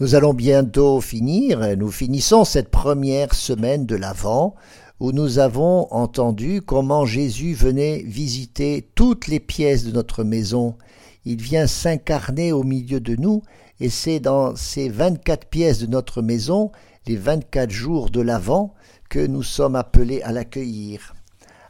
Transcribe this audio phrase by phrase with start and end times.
[0.00, 4.54] Nous allons bientôt finir, nous finissons cette première semaine de l'Avent
[5.00, 10.76] où nous avons entendu comment Jésus venait visiter toutes les pièces de notre maison.
[11.24, 13.42] Il vient s'incarner au milieu de nous
[13.80, 16.70] et c'est dans ces 24 pièces de notre maison,
[17.08, 18.74] les 24 jours de l'Avent,
[19.10, 21.16] que nous sommes appelés à l'accueillir.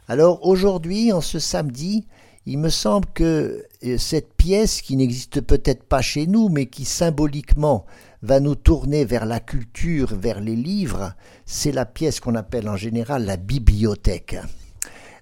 [0.07, 2.05] Alors aujourd'hui, en ce samedi,
[2.45, 6.85] il me semble que euh, cette pièce, qui n'existe peut-être pas chez nous, mais qui
[6.85, 7.85] symboliquement
[8.21, 11.13] va nous tourner vers la culture, vers les livres,
[11.45, 14.37] c'est la pièce qu'on appelle en général la bibliothèque.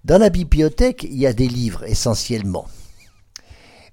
[0.04, 2.68] Dans la bibliothèque, il y a des livres essentiellement.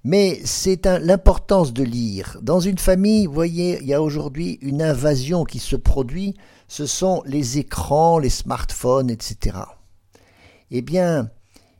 [0.04, 2.38] Mais c'est l'importance de lire.
[2.42, 6.34] Dans une famille, vous voyez, il y a aujourd'hui une invasion qui se produit,
[6.68, 9.58] ce sont les écrans, les smartphones, etc.
[10.70, 11.30] Eh bien,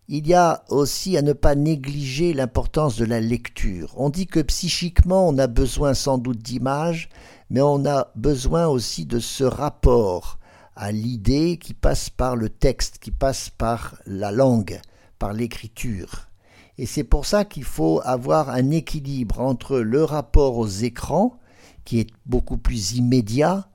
[0.08, 3.94] il y a aussi à ne pas négliger l'importance de la lecture.
[3.96, 7.08] On dit que psychiquement on a besoin sans doute d'images,
[7.48, 10.38] mais on a besoin aussi de ce rapport
[10.76, 14.80] à l'idée qui passe par le texte, qui passe par la langue,
[15.18, 16.28] par l'écriture.
[16.76, 21.38] Et c'est pour ça qu'il faut avoir un équilibre entre le rapport aux écrans,
[21.84, 23.68] qui est beaucoup plus immédiat,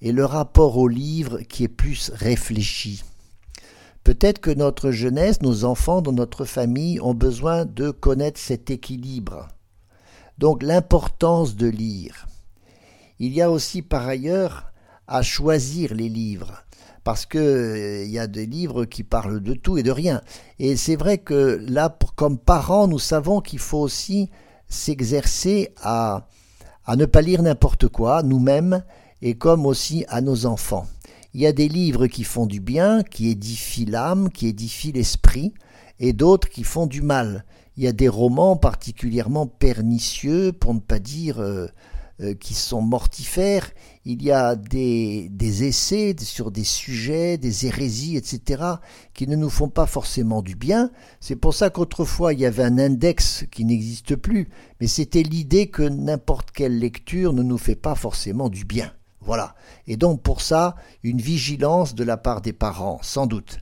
[0.00, 3.02] et le rapport au livre qui est plus réfléchi.
[4.04, 9.48] Peut-être que notre jeunesse, nos enfants dans notre famille ont besoin de connaître cet équilibre.
[10.36, 12.26] Donc l'importance de lire.
[13.18, 14.66] Il y a aussi par ailleurs
[15.06, 16.64] à choisir les livres
[17.04, 20.22] parce que euh, il y a des livres qui parlent de tout et de rien.
[20.58, 24.30] Et c'est vrai que là, comme parents, nous savons qu'il faut aussi
[24.68, 26.26] s'exercer à,
[26.86, 28.82] à ne pas lire n'importe quoi, nous-mêmes,
[29.20, 30.86] et comme aussi à nos enfants.
[31.34, 35.52] Il y a des livres qui font du bien, qui édifient l'âme, qui édifient l'esprit,
[35.98, 37.44] et d'autres qui font du mal.
[37.76, 41.66] Il y a des romans particulièrement pernicieux, pour ne pas dire euh,
[42.20, 43.68] euh, qui sont mortifères.
[44.04, 48.62] Il y a des, des essais sur des sujets, des hérésies, etc.,
[49.12, 50.92] qui ne nous font pas forcément du bien.
[51.18, 54.48] C'est pour ça qu'autrefois il y avait un index qui n'existe plus,
[54.80, 58.92] mais c'était l'idée que n'importe quelle lecture ne nous fait pas forcément du bien.
[59.24, 59.54] Voilà.
[59.86, 63.58] Et donc pour ça, une vigilance de la part des parents, sans doute.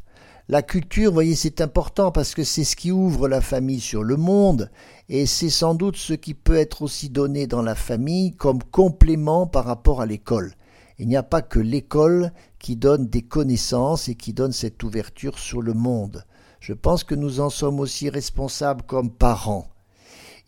[0.49, 4.17] La culture, voyez, c'est important parce que c'est ce qui ouvre la famille sur le
[4.17, 4.71] monde
[5.09, 9.47] et c'est sans doute ce qui peut être aussi donné dans la famille comme complément
[9.47, 10.55] par rapport à l'école.
[10.99, 15.39] Il n'y a pas que l'école qui donne des connaissances et qui donne cette ouverture
[15.39, 16.25] sur le monde.
[16.61, 19.72] Je pense que nous en sommes aussi responsables comme parents.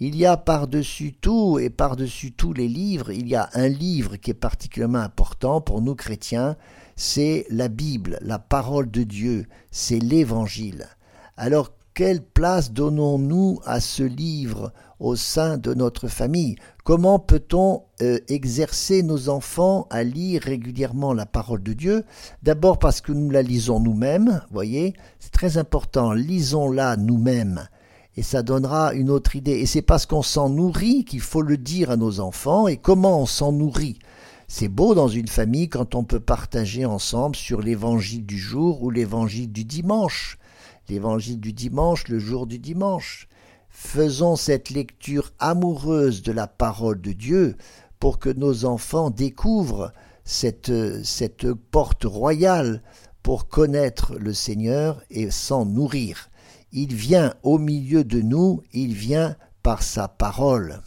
[0.01, 4.17] Il y a par-dessus tout et par-dessus tous les livres, il y a un livre
[4.17, 6.57] qui est particulièrement important pour nous chrétiens,
[6.97, 10.89] c'est la Bible, la parole de Dieu, c'est l'Évangile.
[11.37, 16.57] Alors quelle place donnons-nous à ce livre au sein de notre famille?
[16.83, 22.05] Comment peut-on euh, exercer nos enfants à lire régulièrement la parole de Dieu?
[22.43, 27.69] D'abord parce que nous la lisons nous-mêmes, voyez, c'est très important, lisons-la nous-mêmes
[28.17, 29.53] et ça donnera une autre idée.
[29.53, 33.21] Et c'est parce qu'on s'en nourrit qu'il faut le dire à nos enfants et comment
[33.21, 33.99] on s'en nourrit?
[34.47, 38.91] C'est beau dans une famille quand on peut partager ensemble sur l'évangile du jour ou
[38.91, 40.39] l'évangile du dimanche.
[40.89, 43.27] L'évangile du dimanche, le jour du dimanche.
[43.71, 47.57] Faisons cette lecture amoureuse de la parole de Dieu
[47.99, 49.93] pour que nos enfants découvrent
[50.25, 52.83] cette, porte royale
[53.23, 56.29] pour connaître le Seigneur et s'en nourrir.
[56.77, 60.81] Il vient au milieu de nous, il vient par sa parole.